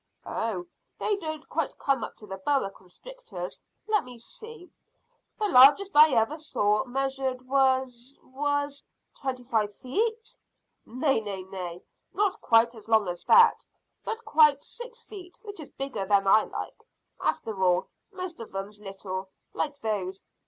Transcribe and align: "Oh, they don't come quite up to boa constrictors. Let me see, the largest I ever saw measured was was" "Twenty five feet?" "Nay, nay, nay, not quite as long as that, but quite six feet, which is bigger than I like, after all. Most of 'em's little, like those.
"Oh, 0.25 0.65
they 0.97 1.15
don't 1.17 1.47
come 1.47 1.69
quite 1.77 2.01
up 2.03 2.15
to 2.15 2.25
boa 2.25 2.71
constrictors. 2.71 3.61
Let 3.87 4.03
me 4.03 4.17
see, 4.17 4.71
the 5.37 5.45
largest 5.47 5.95
I 5.95 6.09
ever 6.15 6.39
saw 6.39 6.85
measured 6.85 7.47
was 7.47 8.17
was" 8.23 8.81
"Twenty 9.21 9.43
five 9.43 9.75
feet?" 9.75 10.39
"Nay, 10.87 11.21
nay, 11.21 11.43
nay, 11.43 11.83
not 12.15 12.41
quite 12.41 12.73
as 12.73 12.89
long 12.89 13.07
as 13.09 13.23
that, 13.25 13.63
but 14.03 14.25
quite 14.25 14.63
six 14.63 15.03
feet, 15.03 15.37
which 15.43 15.59
is 15.59 15.69
bigger 15.69 16.07
than 16.07 16.25
I 16.25 16.45
like, 16.45 16.83
after 17.21 17.61
all. 17.63 17.85
Most 18.11 18.39
of 18.39 18.55
'em's 18.55 18.79
little, 18.79 19.29
like 19.53 19.81
those. 19.81 20.23